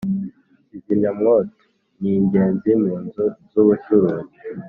[0.69, 1.63] Kizimya mwoto
[2.01, 4.35] ningezi munzu zubucuruzi